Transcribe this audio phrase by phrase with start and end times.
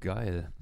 [0.00, 0.52] Geil.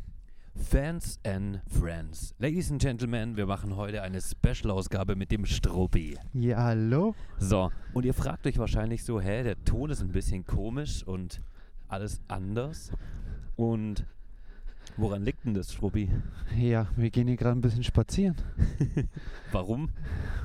[0.54, 2.35] Fans and Friends.
[2.38, 6.17] Ladies and Gentlemen, wir machen heute eine Special-Ausgabe mit dem Struppi.
[6.33, 7.15] Ja, hallo?
[7.38, 11.42] So, und ihr fragt euch wahrscheinlich so, hä, der Ton ist ein bisschen komisch und
[11.88, 12.92] alles anders.
[13.56, 14.06] Und
[14.96, 16.11] woran liegt denn das, Struppi?
[16.57, 18.37] Ja, wir gehen hier gerade ein bisschen spazieren.
[19.53, 19.91] Warum?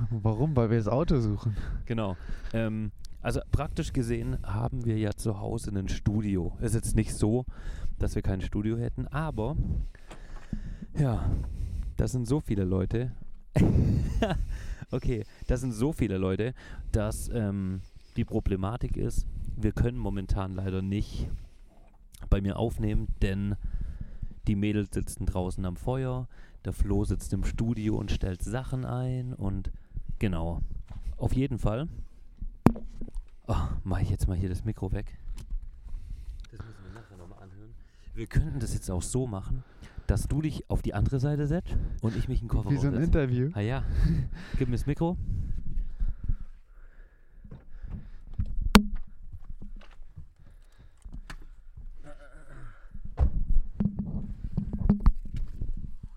[0.09, 0.53] Warum?
[0.57, 1.55] Weil wir das Auto suchen.
[1.85, 2.17] Genau.
[2.51, 6.57] Ähm, also praktisch gesehen haben wir ja zu Hause ein Studio.
[6.59, 7.45] Ist jetzt nicht so,
[8.01, 9.55] dass wir kein Studio hätten, aber
[10.97, 11.29] ja,
[11.97, 13.11] das sind so viele Leute.
[14.91, 16.53] okay, das sind so viele Leute,
[16.91, 17.81] dass ähm,
[18.15, 21.29] die Problematik ist, wir können momentan leider nicht
[22.29, 23.55] bei mir aufnehmen, denn
[24.47, 26.27] die Mädels sitzen draußen am Feuer,
[26.65, 29.71] der Flo sitzt im Studio und stellt Sachen ein und
[30.19, 30.61] genau.
[31.17, 31.87] Auf jeden Fall.
[33.47, 35.17] Oh, mache ich jetzt mal hier das Mikro weg.
[36.51, 37.73] Das müssen wir nachher nochmal anhören.
[38.13, 39.63] Wir könnten das jetzt auch so machen,
[40.07, 42.79] dass du dich auf die andere Seite setzt und ich mich in den Kofferraum Wie
[42.79, 43.05] so ein setze.
[43.05, 43.49] Interview.
[43.53, 43.83] Ah ja.
[44.57, 45.17] Gib mir das Mikro.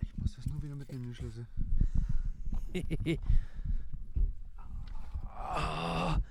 [0.00, 1.46] Ich muss das nur wieder mitnehmen, die Schlüssel.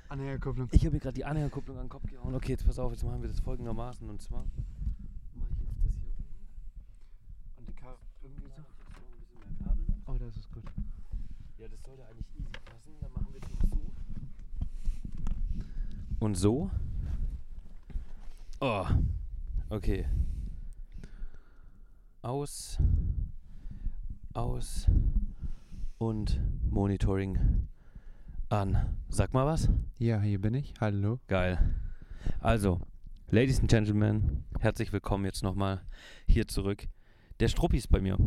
[0.09, 0.67] Anhängerkupplung.
[0.71, 2.35] Ich habe mir gerade die Anhängerkupplung an den Kopf gehauen.
[2.35, 4.09] Okay, jetzt pass auf, jetzt machen wir das folgendermaßen.
[4.09, 4.45] Und zwar
[5.35, 6.25] mache ich jetzt das hier rum.
[7.57, 8.61] Und die Karre irgendwie so.
[10.07, 10.63] Oh, das ist gut.
[11.57, 12.93] Ja, das sollte eigentlich easy passen.
[13.01, 13.81] Dann machen wir das so.
[16.19, 16.71] Und so.
[18.59, 18.85] Oh.
[19.69, 20.07] Okay.
[22.21, 22.77] Aus.
[24.33, 24.87] Aus.
[25.97, 27.67] Und Monitoring
[28.49, 28.97] an.
[29.09, 29.69] Sag mal was.
[29.97, 30.73] Ja, hier bin ich.
[30.79, 31.19] Hallo.
[31.27, 31.75] Geil.
[32.39, 32.81] Also,
[33.29, 35.81] Ladies and Gentlemen, herzlich willkommen jetzt nochmal
[36.27, 36.87] hier zurück.
[37.43, 38.17] Der Struppi ist bei mir.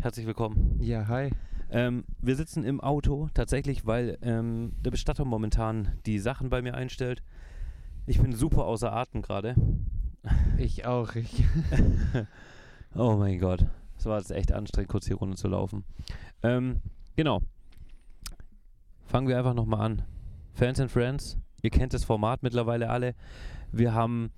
[0.00, 0.78] Herzlich willkommen.
[0.80, 1.32] Ja, hi.
[1.68, 6.74] Ähm, wir sitzen im Auto, tatsächlich, weil ähm, der Bestatter momentan die Sachen bei mir
[6.74, 7.24] einstellt.
[8.06, 9.56] Ich bin super außer Atem gerade.
[10.58, 11.16] Ich auch.
[11.16, 11.42] Ich.
[12.94, 13.66] Oh mein Gott.
[13.98, 15.82] Es war jetzt echt anstrengend, kurz hier runter zu laufen.
[16.44, 16.82] Ähm,
[17.16, 17.40] genau.
[19.06, 20.02] Fangen wir einfach nochmal an.
[20.54, 23.16] Fans and Friends, ihr kennt das Format mittlerweile alle.
[23.72, 24.30] Wir haben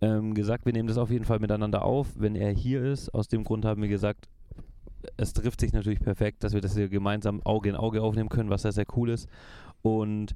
[0.00, 3.12] ähm, gesagt, wir nehmen das auf jeden Fall miteinander auf, wenn er hier ist.
[3.14, 4.28] Aus dem Grund haben wir gesagt,
[5.16, 8.50] es trifft sich natürlich perfekt, dass wir das hier gemeinsam Auge in Auge aufnehmen können,
[8.50, 9.28] was sehr, sehr cool ist.
[9.82, 10.34] Und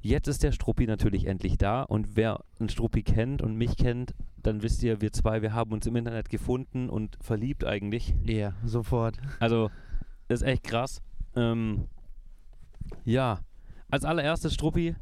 [0.00, 1.82] jetzt ist der Struppi natürlich endlich da.
[1.82, 5.72] Und wer einen Struppi kennt und mich kennt, dann wisst ihr, wir zwei, wir haben
[5.72, 8.14] uns im Internet gefunden und verliebt eigentlich.
[8.24, 9.18] Ja, sofort.
[9.40, 9.70] Also,
[10.28, 11.00] das ist echt krass.
[11.36, 11.86] Ähm,
[13.04, 13.40] ja,
[13.90, 14.96] als allererstes Struppi,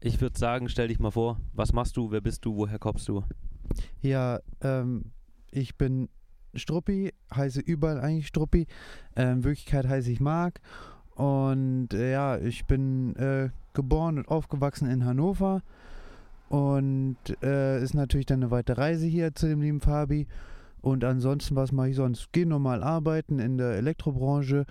[0.00, 3.08] ich würde sagen, stell dich mal vor, was machst du, wer bist du, woher kommst
[3.08, 3.24] du?
[4.00, 5.06] Ja, ähm,
[5.50, 6.08] ich bin
[6.54, 8.66] Struppi, heiße überall eigentlich Struppi.
[9.16, 10.60] Ähm, in Wirklichkeit heiße ich Marc.
[11.14, 15.62] Und äh, ja, ich bin äh, geboren und aufgewachsen in Hannover.
[16.48, 20.26] Und äh, ist natürlich dann eine weite Reise hier zu dem lieben Fabi.
[20.80, 22.32] Und ansonsten, was mache ich sonst?
[22.32, 24.64] Gehe normal arbeiten in der Elektrobranche.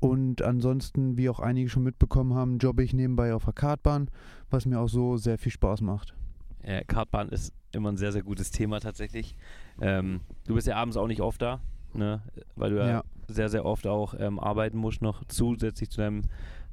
[0.00, 4.10] Und ansonsten, wie auch einige schon mitbekommen haben, jobbe ich nebenbei auf der Kartbahn,
[4.50, 6.14] was mir auch so sehr viel Spaß macht.
[6.62, 9.36] Äh, Kartbahn ist immer ein sehr, sehr gutes Thema tatsächlich.
[9.80, 11.60] Ähm, du bist ja abends auch nicht oft da,
[11.94, 12.22] ne?
[12.56, 13.04] weil du ja, Ja.
[13.28, 16.22] sehr, sehr oft auch ähm, arbeiten musst, noch zusätzlich zu deinem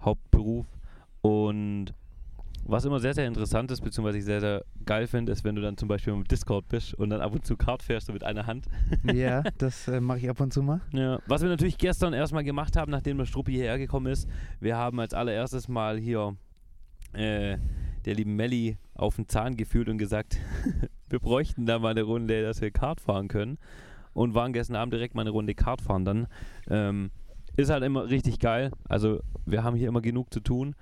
[0.02, 0.66] Hauptberuf.
[1.22, 1.94] Und
[2.66, 5.62] was immer sehr, sehr interessant ist, beziehungsweise ich sehr, sehr geil finde, ist, wenn du
[5.62, 8.24] dann zum Beispiel im Discord bist und dann ab und zu Kart fährst, so mit
[8.24, 8.68] einer Hand.
[9.14, 10.82] ja, das äh, mache ich ab und zu mal.
[10.92, 14.30] Ja, was wir natürlich gestern erstmal gemacht haben, nachdem der Struppi hierher gekommen ist,
[14.60, 16.36] wir haben als allererstes mal hier
[17.14, 17.58] äh,
[18.06, 20.38] der lieben Melli auf den Zahn gefühlt und gesagt,
[21.10, 23.58] wir bräuchten da mal eine Runde, dass wir Kart fahren können.
[24.14, 26.28] Und waren gestern Abend direkt mal eine Runde Kart fahren dann.
[26.70, 27.10] Ähm,
[27.58, 28.72] ist halt immer richtig geil.
[28.88, 30.76] Also wir haben hier immer genug zu tun.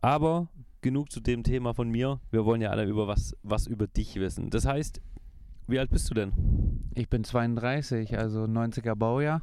[0.00, 0.48] Aber
[0.82, 2.20] genug zu dem Thema von mir.
[2.30, 4.50] Wir wollen ja alle über was, was über dich wissen.
[4.50, 5.00] Das heißt,
[5.66, 6.32] wie alt bist du denn?
[6.94, 9.42] Ich bin 32, also 90er Baujahr.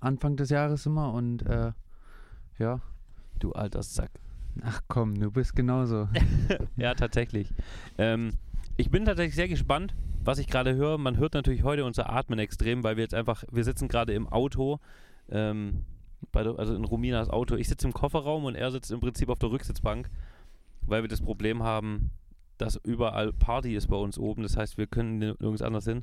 [0.00, 1.72] Anfang des Jahres immer und äh,
[2.58, 2.80] ja.
[3.38, 4.10] Du alter Sack.
[4.62, 6.08] Ach komm, du bist genauso.
[6.76, 7.52] Ja, tatsächlich.
[7.98, 8.32] Ähm,
[8.76, 9.94] ich bin tatsächlich sehr gespannt,
[10.24, 10.98] was ich gerade höre.
[10.98, 14.28] Man hört natürlich heute unser Atmen extrem, weil wir jetzt einfach, wir sitzen gerade im
[14.28, 14.80] Auto,
[15.30, 15.84] ähm,
[16.34, 17.56] der, also in Rominas Auto.
[17.56, 20.10] Ich sitze im Kofferraum und er sitzt im Prinzip auf der Rücksitzbank,
[20.82, 22.10] weil wir das Problem haben,
[22.58, 24.42] dass überall Party ist bei uns oben.
[24.42, 26.02] Das heißt, wir können nirgends anders hin.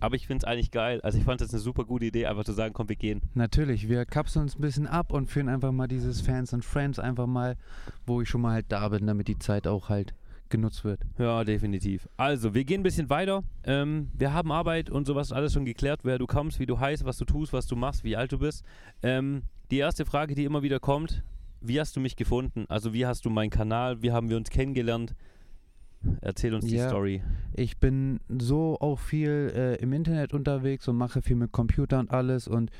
[0.00, 1.00] Aber ich finde es eigentlich geil.
[1.02, 3.22] Also ich fand es eine super gute Idee, einfach zu sagen, komm, wir gehen.
[3.34, 6.98] Natürlich, wir kapseln uns ein bisschen ab und führen einfach mal dieses Fans and Friends
[6.98, 7.56] einfach mal,
[8.04, 10.12] wo ich schon mal halt da bin, damit die Zeit auch halt
[10.48, 11.00] genutzt wird.
[11.18, 12.08] Ja, definitiv.
[12.16, 13.44] Also, wir gehen ein bisschen weiter.
[13.64, 17.04] Ähm, wir haben Arbeit und sowas alles schon geklärt, wer du kommst, wie du heißt,
[17.04, 18.64] was du tust, was du machst, wie alt du bist.
[19.02, 21.22] Ähm, die erste Frage, die immer wieder kommt,
[21.62, 22.66] wie hast du mich gefunden?
[22.68, 25.14] Also, wie hast du meinen Kanal, wie haben wir uns kennengelernt?
[26.20, 26.88] Erzähl uns die Ja.
[26.88, 27.22] Story.
[27.54, 32.10] Ich bin so auch viel äh, im Internet unterwegs und mache viel mit Computer und
[32.10, 32.70] alles und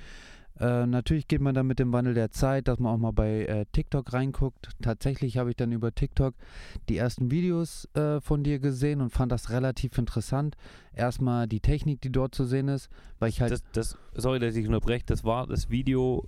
[0.61, 3.47] äh, natürlich geht man dann mit dem Wandel der Zeit, dass man auch mal bei
[3.47, 4.69] äh, TikTok reinguckt.
[4.83, 6.35] Tatsächlich habe ich dann über TikTok
[6.89, 10.57] die ersten Videos äh, von dir gesehen und fand das relativ interessant.
[10.95, 14.55] Erstmal die Technik, die dort zu sehen ist, weil ich halt Das, das, sorry, dass
[14.55, 16.27] ich unterbreche, das war das Video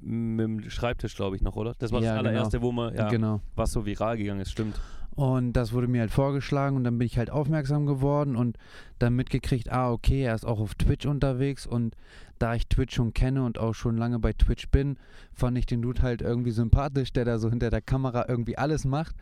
[0.00, 1.74] mit dem Schreibtisch, glaube ich, noch, oder?
[1.78, 2.28] Das war Ja, das genau.
[2.30, 4.80] allererste, wo man, ja, genau was so viral gegangen ist, stimmt.
[5.14, 8.56] Und das wurde mir halt vorgeschlagen und dann bin ich halt aufmerksam geworden und
[9.00, 11.96] dann mitgekriegt, ah, okay, er ist auch auf Twitch unterwegs und
[12.38, 14.96] da ich Twitch schon kenne und auch schon lange bei Twitch bin,
[15.32, 18.84] fand ich den Dude halt irgendwie sympathisch, der da so hinter der Kamera irgendwie alles
[18.84, 19.16] macht.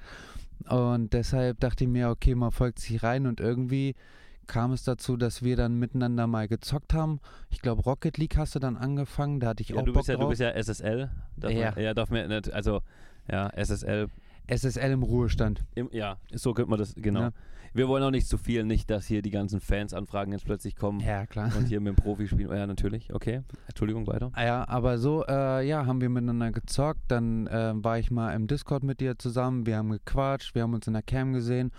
[0.69, 3.95] Und deshalb dachte ich mir, okay, man folgt sich rein und irgendwie
[4.47, 7.21] kam es dazu, dass wir dann miteinander mal gezockt haben.
[7.51, 10.01] Ich glaube, Rocket League hast du dann angefangen, da hatte ich Ja, auch du, Bock
[10.03, 10.31] bist ja, du drauf.
[10.31, 11.11] bist ja SSL.
[11.37, 11.73] Darf Ja.
[11.73, 12.81] Man, ja, darf man nicht, also,
[13.31, 14.09] ja, SSL.
[14.49, 15.65] SSL im Ruhestand.
[15.75, 17.21] Im, ja, so könnte man das, genau.
[17.21, 17.31] Ja.
[17.75, 21.01] Wir wollen auch nicht zu viel, nicht, dass hier die ganzen Fans-Anfragen jetzt plötzlich kommen
[21.01, 21.51] Ja, klar.
[21.59, 22.51] und hier mit dem Profi spielen.
[22.51, 23.43] Ja, natürlich, okay.
[23.69, 24.31] Entschuldigung, weiter.
[24.35, 27.01] Ah Ja, aber so, äh, ja, haben wir miteinander gezockt.
[27.09, 29.67] Dann äh, war ich mal im Discord mit dir zusammen.
[29.67, 31.71] Wir haben gequatscht, wir haben uns in der Cam gesehen.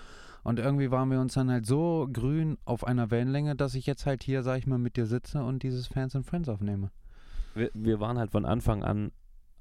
[0.44, 4.06] Und irgendwie waren wir uns dann halt so grün auf einer Wellenlänge, dass ich jetzt
[4.06, 6.92] halt hier, sag ich mal, mit dir sitze und dieses Fans and Friends aufnehme.
[7.54, 9.12] Wir, wir waren halt von Anfang an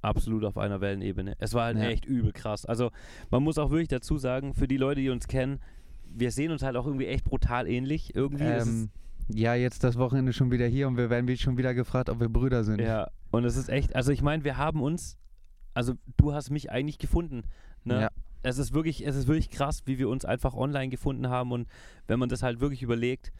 [0.01, 1.35] absolut auf einer Wellenebene.
[1.39, 1.85] Es war halt Ja.
[1.85, 2.65] echt übel krass.
[2.65, 2.91] Also,
[3.31, 5.59] man muss auch wirklich dazu sagen, für die Leute, die uns kennen,
[6.05, 8.15] wir sehen uns halt auch irgendwie echt brutal ähnlich.
[8.15, 8.89] Irgendwie Ähm,
[9.29, 12.29] ja, jetzt das Wochenende schon wieder hier und wir werden schon wieder gefragt, ob wir
[12.29, 12.79] Brüder sind.
[12.79, 15.17] Ja, und es ist echt, also ich meine, wir haben uns,
[15.73, 17.43] also du hast mich eigentlich gefunden.
[17.83, 18.01] Ne?
[18.01, 18.09] Ja.
[18.47, 21.67] Es ist wirklich, es ist wirklich krass, wie wir uns einfach online gefunden haben und
[22.07, 23.31] wenn man das halt wirklich überlegt,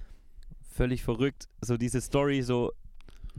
[0.62, 2.72] völlig verrückt, so diese Story, so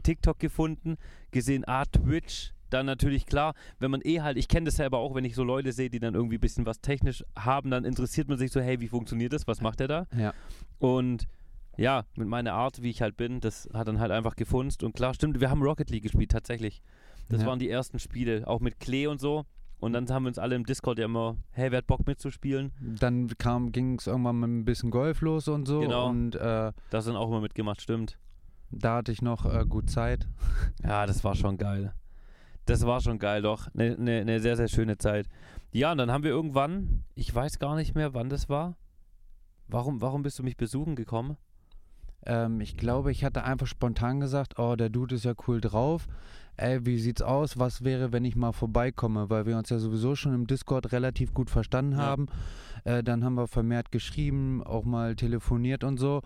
[0.03, 0.97] TikTok gefunden,
[1.31, 5.15] gesehen, ah, Twitch, dann natürlich klar, wenn man eh halt, ich kenne das selber auch,
[5.15, 8.27] wenn ich so Leute sehe, die dann irgendwie ein bisschen was technisch haben, dann interessiert
[8.27, 10.07] man sich so, hey, wie funktioniert das, was macht der da?
[10.15, 10.33] Ja.
[10.77, 11.27] Und
[11.77, 14.83] ja, mit meiner Art, wie ich halt bin, das hat dann halt einfach gefunzt.
[14.83, 16.81] Und klar, stimmt, wir haben Rocket League gespielt, tatsächlich.
[17.29, 17.47] Das Ja.
[17.47, 19.45] waren die ersten Spiele, auch mit Klee und so.
[19.79, 22.71] Und dann haben wir uns alle im Discord ja immer, hey, wer hat Bock mitzuspielen?
[22.81, 23.27] Dann
[23.71, 25.79] ging es irgendwann mit ein bisschen Golf los und so.
[25.79, 26.09] Genau.
[26.09, 28.17] Und äh, Das sind auch immer mitgemacht, stimmt.
[28.71, 30.27] da hatte ich noch äh, gut Zeit.
[30.83, 31.93] Ja, das war schon geil.
[32.65, 33.67] Das war schon geil, doch.
[33.73, 35.27] Eine ne, ne sehr, sehr schöne Zeit.
[35.71, 38.75] Ja, und dann haben wir irgendwann, ich weiß gar nicht mehr, wann das war.
[39.67, 41.37] Warum, warum bist du mich besuchen gekommen?
[42.29, 46.07] Ähm, ich glaube, ich hatte einfach spontan gesagt, oh, der Dude ist ja cool drauf.
[46.57, 47.57] Ey, wie sieht's aus?
[47.57, 49.29] Was wäre, wenn ich mal vorbeikomme?
[49.29, 51.97] Weil wir uns ja sowieso schon im Discord relativ gut verstanden Ja.
[51.99, 52.27] haben.
[52.83, 56.21] Äh, dann haben wir vermehrt geschrieben, auch mal telefoniert und so.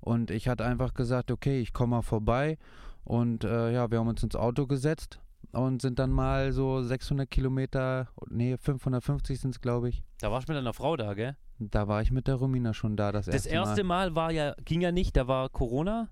[0.00, 2.58] Und ich hatte einfach gesagt, okay, ich komme mal vorbei.
[3.04, 5.20] Und äh, ja, wir haben uns ins Auto gesetzt
[5.52, 10.02] und sind dann mal so 600 Kilometer, nee, 550 sind es, glaube ich.
[10.20, 11.36] Da warst du mit deiner Frau da, gell?
[11.58, 14.10] Da war ich mit der Romina schon da, das erste Das erste Mal.
[14.10, 14.14] Mal.
[14.14, 16.08] war ja, ging ja nicht, da war Corona,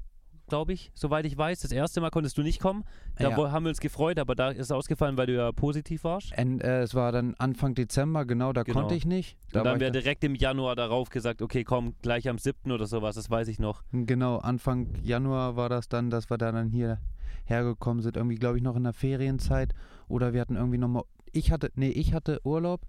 [0.48, 1.60] glaube ich, soweit ich weiß.
[1.60, 2.84] Das erste Mal konntest du nicht kommen.
[3.18, 3.50] Da Ja.
[3.52, 6.32] haben wir uns gefreut, aber da ist es ausgefallen, weil du ja positiv warst.
[6.36, 8.80] En, äh, es war dann Anfang Dezember, genau, da Genau.
[8.80, 9.36] konnte ich nicht.
[9.52, 12.72] Da Und dann ich wäre direkt im Januar darauf gesagt, okay, komm, gleich am 7.
[12.72, 13.82] oder sowas, das weiß ich noch.
[13.92, 16.98] Genau, Anfang Januar war das dann, dass wir da dann hier
[17.46, 18.16] hergekommen sind.
[18.16, 19.72] Irgendwie, glaube ich, noch in der Ferienzeit.
[20.08, 21.04] Oder wir hatten irgendwie nochmal.
[21.32, 22.82] Ich hatte, nee, ich hatte Urlaub.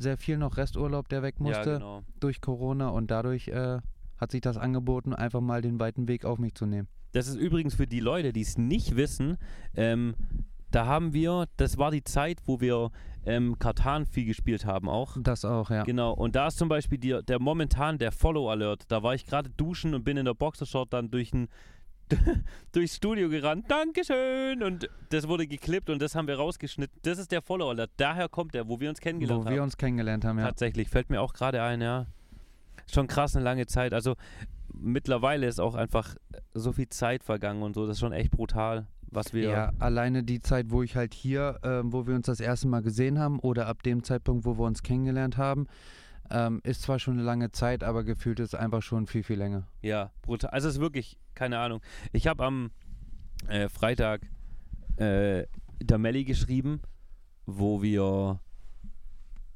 [0.00, 2.02] Sehr viel noch Resturlaub, der weg musste Ja, genau.
[2.20, 2.88] durch Corona.
[2.90, 3.78] Und dadurch äh,
[4.18, 6.88] hat sich das angeboten, einfach mal den weiten Weg auf mich zu nehmen.
[7.12, 9.38] Das ist übrigens für die Leute, die es nicht wissen,
[9.74, 10.14] ähm,
[10.70, 12.90] da haben wir, das war die Zeit, wo wir
[13.24, 15.16] ähm, Katan viel gespielt haben auch.
[15.20, 15.82] Das auch, ja.
[15.84, 18.84] Genau, und da ist zum Beispiel die, der momentan der Follow Alert.
[18.88, 21.48] Da war ich gerade duschen und bin in der Boxershort dann durch ein
[22.72, 23.70] durchs Studio gerannt.
[23.70, 24.62] Dankeschön!
[24.62, 26.98] Und das wurde geklippt und das haben wir rausgeschnitten.
[27.02, 27.90] Das ist der Follow Alert.
[27.98, 29.54] Daher kommt der, wo wir uns kennengelernt Wo haben.
[29.54, 30.46] wir uns kennengelernt haben, ja.
[30.46, 32.06] Tatsächlich, fällt mir auch gerade ein, ja.
[32.90, 33.92] Schon krass, eine lange Zeit.
[33.92, 34.16] Also
[34.72, 36.16] mittlerweile ist auch einfach
[36.54, 37.86] so viel Zeit vergangen und so.
[37.86, 39.50] Das ist schon echt brutal, was wir.
[39.50, 42.82] Ja, alleine die Zeit, wo ich halt hier, ähm, wo wir uns das erste Mal
[42.82, 45.66] gesehen haben oder ab dem Zeitpunkt, wo wir uns kennengelernt haben,
[46.30, 49.66] ähm, ist zwar schon eine lange Zeit, aber gefühlt ist einfach schon viel, viel länger.
[49.82, 50.50] Ja, brutal.
[50.50, 51.80] Also es ist wirklich, keine Ahnung.
[52.12, 52.70] Ich habe am
[53.48, 54.22] äh, Freitag
[54.96, 55.44] äh,
[55.80, 56.80] der Melli geschrieben,
[57.46, 58.40] wo wir,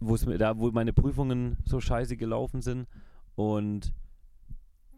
[0.00, 2.86] wo es mir da, wo meine Prüfungen so scheiße gelaufen sind
[3.34, 3.92] und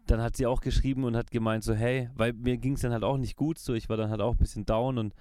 [0.07, 2.91] dann hat sie auch geschrieben und hat gemeint so, hey, weil mir ging es dann
[2.93, 5.15] halt auch nicht gut, so ich war dann halt auch ein bisschen down und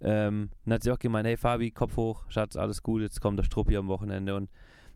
[0.00, 3.38] ähm, dann hat sie auch gemeint, hey Fabi, Kopf hoch, Schatz, alles gut, jetzt kommt
[3.38, 4.50] der Struppi am Wochenende und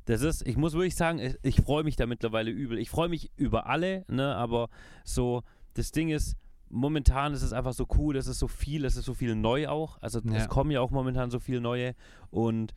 [0.07, 2.78] das ist, ich muss wirklich sagen, ich, ich freue mich da mittlerweile übel.
[2.78, 4.69] Ich freue mich über alle, ne, aber
[5.02, 5.43] so,
[5.75, 6.37] das Ding ist,
[6.69, 9.69] momentan ist es einfach so cool, es ist so viel, es ist so viel neu
[9.69, 9.97] auch.
[10.02, 10.37] Also Ja.
[10.37, 11.95] es kommen ja auch momentan so viel neue
[12.31, 12.75] und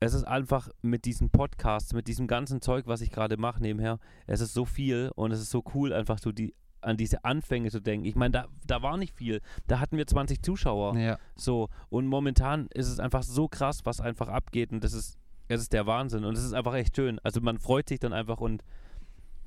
[0.00, 3.98] es ist einfach mit diesen Podcasts, mit diesem ganzen Zeug, was ich gerade mache nebenher,
[4.26, 7.70] es ist so viel und es ist so cool, einfach so die an diese Anfänge
[7.70, 8.06] zu denken.
[8.06, 9.40] Ich meine, da, da war nicht viel.
[9.66, 10.96] Da hatten wir 20 Zuschauer.
[10.96, 15.18] Ja, So, und momentan ist es einfach so krass, was einfach abgeht und das ist,
[15.48, 17.18] das ist der Wahnsinn und es ist einfach echt schön.
[17.24, 18.62] Also man freut sich dann einfach und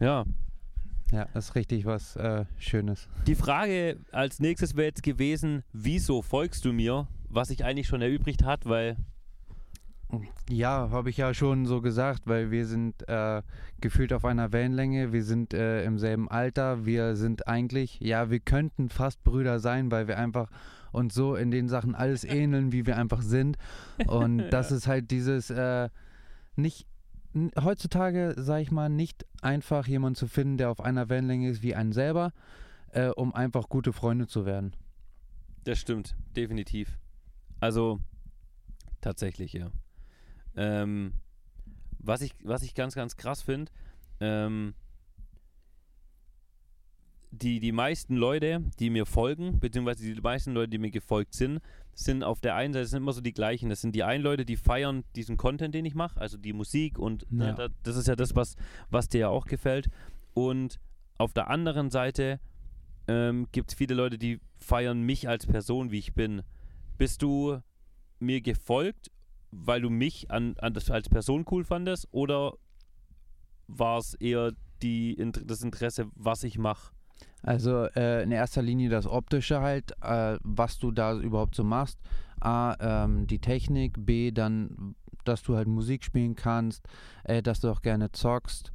[0.01, 0.25] ja.
[1.12, 3.08] ja, das ist richtig was äh, Schönes.
[3.25, 7.08] Die Frage als nächstes wäre jetzt gewesen, wieso folgst du mir?
[7.29, 8.98] Was sich eigentlich schon erübrigt hat, weil
[10.50, 13.44] Ja, habe ich ja schon so gesagt, weil wir sind äh,
[13.80, 18.39] gefühlt auf einer Wellenlänge, wir sind äh, im selben Alter, wir sind eigentlich, ja, wir
[18.39, 20.50] könnten fast Brüder sein, weil wir einfach
[20.92, 23.58] uns so in den Sachen alles ähneln, wie wir einfach sind.
[24.08, 25.89] Und das ist halt dieses, äh,
[26.56, 26.88] nicht,
[27.62, 31.75] heutzutage, sag ich mal, nicht einfach jemanden zu finden, der auf einer Wellenlänge ist wie
[31.75, 32.34] einen selber,
[32.92, 34.74] äh, um einfach gute Freunde zu werden.
[35.66, 36.98] das stimmt, definitiv.
[37.60, 38.00] Also
[39.01, 39.70] tatsächlich, ja.
[40.56, 41.13] Ähm,
[42.00, 43.72] was, ich, was ich ganz, ganz krass finde,
[44.20, 44.74] ähm,
[47.32, 51.60] die, die meisten Leute, die mir folgen, beziehungsweise die meisten Leute, die mir gefolgt sind,
[51.94, 53.70] sind auf der einen Seite sind immer so die gleichen.
[53.70, 56.98] Das sind die einen Leute, die feiern diesen Content, den ich mache, also die Musik
[56.98, 57.53] und ne, Ja.
[57.53, 58.56] da, das ist ja das, was,
[58.89, 59.89] was dir ja auch gefällt.
[60.34, 60.79] Und
[61.18, 62.39] auf der anderen Seite
[63.08, 66.41] ähm, gibt es viele Leute, die feiern mich als Person, wie ich bin.
[66.98, 67.60] Bist du
[68.20, 69.12] mir gefolgt,
[69.51, 72.53] weil du mich an, an das als Person cool fandest, oder
[73.68, 74.51] war es eher
[74.82, 76.94] die, das Interesse, was ich mache?
[77.41, 82.00] Also äh, in erster Linie das Optische halt, äh, was du da überhaupt so machst.
[82.41, 86.86] A, ähm, die Technik, B, dann, dass du halt Musik spielen kannst,
[87.24, 88.72] äh, dass du auch gerne zockst.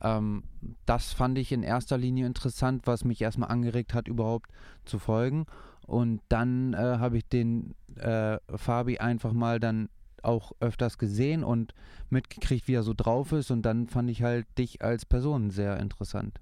[0.00, 0.44] Ähm,
[0.86, 4.50] das fand ich in erster Linie interessant, was mich erstmal angeregt hat, überhaupt
[4.84, 5.46] zu folgen.
[5.86, 9.88] Und dann äh, habe ich den äh, Fabi einfach mal dann
[10.24, 11.74] auch öfters gesehen und
[12.10, 13.50] mitgekriegt, wie er so drauf ist.
[13.50, 16.40] Und dann fand ich halt dich als Person sehr interessant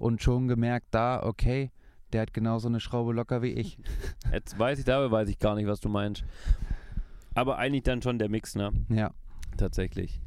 [0.00, 1.70] und schon gemerkt, da, okay,
[2.12, 3.78] der hat genauso eine Schraube locker wie ich.
[4.32, 6.24] Jetzt weiß ich, dabei weiß ich gar nicht, was du meinst.
[7.34, 8.72] Aber eigentlich dann schon der Mix, ne?
[8.88, 9.12] Ja.
[9.56, 10.20] Tatsächlich.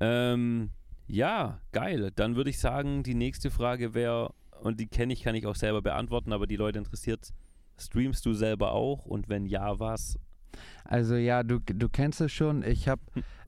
[0.00, 0.70] Ähm,
[1.06, 2.10] ja, geil.
[2.14, 5.54] Dann würde ich sagen, die nächste Frage wäre, und die kenne ich, kann ich auch
[5.54, 7.32] selber beantworten, aber die Leute interessiert,
[7.78, 9.06] streamst du selber auch?
[9.06, 10.18] Und wenn ja, was?
[10.84, 12.62] Also ja, du, du kennst es schon.
[12.62, 13.00] Ich habe,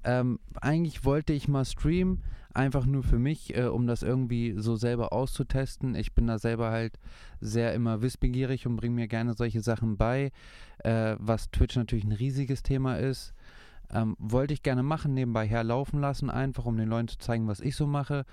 [0.04, 2.22] ähm, eigentlich wollte ich mal streamen,
[2.54, 5.94] einfach nur für mich, äh, um das irgendwie so selber auszutesten.
[5.94, 6.98] Ich bin da selber halt
[7.40, 10.32] sehr immer wissbegierig und bringe mir gerne solche Sachen bei,
[10.78, 13.34] äh, was Twitch natürlich ein riesiges Thema ist.
[13.90, 17.60] Ähm, wollte ich gerne machen, nebenbei herlaufen lassen, einfach um den Leuten zu zeigen, was
[17.60, 18.24] ich so mache.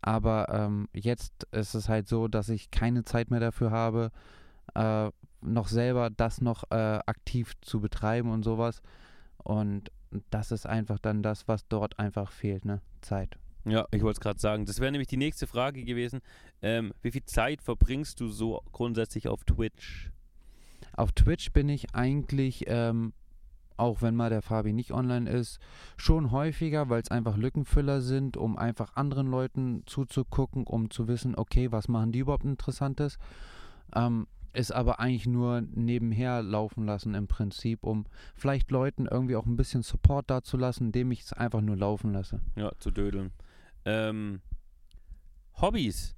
[0.00, 4.12] Aber ähm, jetzt ist es halt so, dass ich keine Zeit mehr dafür habe,
[4.74, 8.82] äh, noch selber das noch äh, aktiv zu betreiben und sowas.
[9.38, 9.90] Und
[10.30, 12.80] das ist einfach dann das, was dort einfach fehlt, ne?
[13.00, 13.38] Zeit.
[13.64, 14.64] Ja, ich wollte es gerade sagen.
[14.66, 16.20] Das wäre nämlich die nächste Frage gewesen.
[16.62, 20.10] Ähm, wie viel Zeit verbringst du so grundsätzlich auf Twitch?
[20.96, 23.12] Auf Twitch bin ich eigentlich, ähm,
[23.76, 25.60] auch wenn mal der Fabi nicht online ist,
[25.96, 31.34] schon häufiger, weil es einfach Lückenfüller sind, um einfach anderen Leuten zuzugucken, um zu wissen,
[31.36, 33.18] okay, was machen die überhaupt Interessantes.
[33.94, 39.46] Ähm, ist aber eigentlich nur nebenher laufen lassen im Prinzip, um vielleicht Leuten irgendwie auch
[39.46, 42.40] ein bisschen Support dazulassen, indem ich es einfach nur laufen lasse.
[42.56, 43.32] Ja, zu dödeln.
[43.84, 44.40] Ähm,
[45.60, 46.14] Hobbys.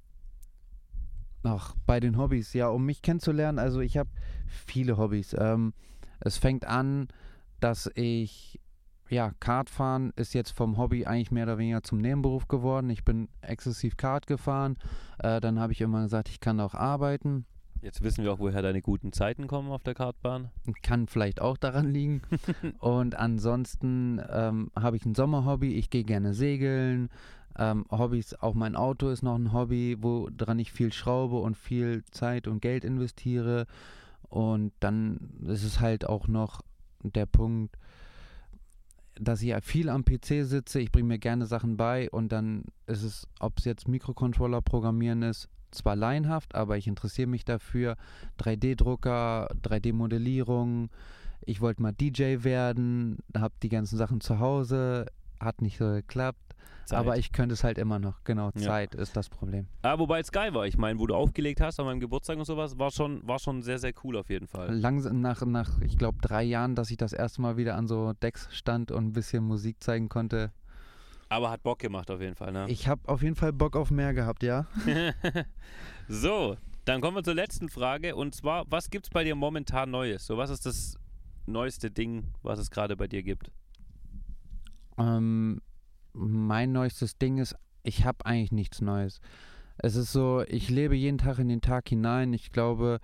[1.43, 4.11] Ach, bei den Hobbys, ja, um mich kennenzulernen, also ich habe
[4.47, 5.35] viele Hobbys.
[5.39, 5.73] Ähm,
[6.21, 7.09] es fängt an,
[7.61, 8.61] dass ich,
[9.09, 12.91] ja, Kartfahren ist jetzt vom Hobby eigentlich mehr oder weniger zum Nebenberuf geworden.
[12.91, 14.77] Ich bin exzessiv Kart gefahren.
[15.19, 17.47] Äh, dann habe ich immer gesagt, ich kann auch arbeiten.
[17.83, 20.51] Jetzt wissen wir auch, woher deine guten Zeiten kommen auf der Kartbahn.
[20.83, 22.21] Kann vielleicht auch daran liegen.
[22.79, 25.75] Und ansonsten ähm, habe ich ein Sommerhobby.
[25.75, 27.09] Ich gehe gerne segeln.
[27.59, 32.05] Ähm, Hobbys, auch mein Auto ist noch ein Hobby, woran ich viel schraube und viel
[32.11, 33.67] Zeit und Geld investiere.
[34.29, 36.61] Und dann ist es halt auch noch
[37.03, 37.77] der Punkt,
[39.15, 40.81] dass ich ja viel am PC sitze.
[40.81, 45.23] Ich bringe mir gerne Sachen bei und dann ist es, ob es jetzt Mikrocontroller programmieren
[45.23, 47.97] ist, zwar laienhaft, aber ich interessiere mich dafür.
[48.39, 50.91] 3D-Drucker, 3D-Modellierung.
[51.45, 55.07] Ich wollte mal DJ werden, habe die ganzen Sachen zu Hause,
[55.41, 56.39] hat nicht so geklappt.
[56.91, 56.99] Zeit.
[56.99, 58.25] Aber ich könnte es halt immer noch.
[58.25, 58.63] Genau, Ja.
[58.63, 59.67] Zeit ist das Problem.
[59.83, 60.67] Ah, wobei es geil war.
[60.67, 63.63] Ich meine, wo du aufgelegt hast an meinem Geburtstag und sowas, war schon, war schon
[63.63, 64.75] sehr, sehr cool auf jeden Fall.
[64.75, 68.13] Langsam nach, nach ich glaube, drei Jahren, dass ich das erste Mal wieder an so
[68.15, 70.51] Decks stand und ein bisschen Musik zeigen konnte.
[71.31, 72.67] Aber hat Bock gemacht auf jeden Fall, ne?
[72.69, 74.67] Ich habe auf jeden Fall Bock auf mehr gehabt, ja.
[76.09, 78.17] so, dann kommen wir zur letzten Frage.
[78.17, 80.27] Und zwar, was gibt es bei dir momentan Neues?
[80.27, 80.99] So, was ist das
[81.47, 83.53] neueste Ding, was es gerade bei dir gibt?
[84.99, 85.63] Ähm,
[86.13, 89.21] mein neuestes Ding ist, ich habe eigentlich nichts Neues.
[89.79, 92.33] Es ist so, ich lebe jeden Tag in den Tag hinein.
[92.33, 92.99] Ich glaube,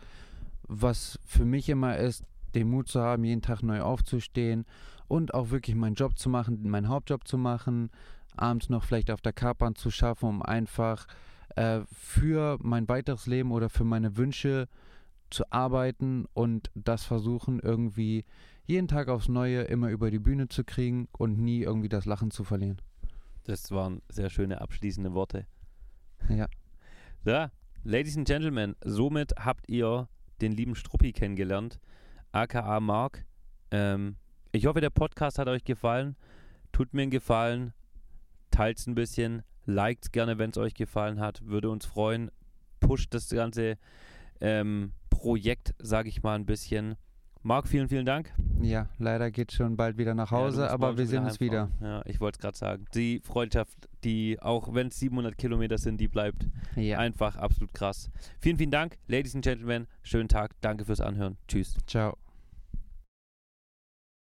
[0.64, 2.24] was für mich immer ist,
[2.56, 4.66] den Mut zu haben, jeden Tag neu aufzustehen
[5.08, 7.90] und auch wirklich meinen Job zu machen, meinen Hauptjob zu machen,
[8.38, 11.06] abends noch vielleicht auf der Kartbahn zu schaffen, um einfach
[11.56, 14.68] äh, für mein weiteres Leben oder für meine Wünsche
[15.30, 18.24] zu arbeiten und das versuchen irgendwie
[18.64, 22.30] jeden Tag aufs Neue immer über die Bühne zu kriegen und nie irgendwie das Lachen
[22.30, 22.80] zu verlieren.
[23.44, 25.46] Das waren sehr schöne abschließende Worte.
[26.28, 26.46] Ja.
[27.24, 27.50] Ja,
[27.82, 30.08] Ladies and Gentlemen, somit habt ihr
[30.40, 31.80] den lieben Struppi kennengelernt,
[32.30, 33.24] aka Mark.
[33.72, 34.14] Ähm,
[34.52, 36.14] ich hoffe, der Podcast hat euch gefallen.
[36.70, 37.72] Tut mir einen Gefallen,
[38.56, 42.30] teilt es ein bisschen, liked gerne, wenn es euch gefallen hat, würde uns freuen.
[42.80, 43.76] Pusht das ganze
[44.40, 46.96] ähm, Projekt, sage ich mal, ein bisschen.
[47.42, 48.32] Marc, vielen, vielen Dank.
[48.62, 51.70] Ja, leider geht schon bald wieder nach Hause, ja, aber wir sehen uns wieder.
[51.80, 52.86] Ja, ich wollte es gerade sagen.
[52.94, 56.98] Die Freundschaft, die, auch wenn es 700 Kilometer sind, die bleibt ja.
[56.98, 58.10] einfach absolut krass.
[58.40, 59.86] Vielen, vielen Dank, Ladies and Gentlemen.
[60.02, 60.52] Schönen Tag.
[60.62, 61.36] Danke fürs Anhören.
[61.46, 61.76] Tschüss.
[61.86, 62.16] Ciao.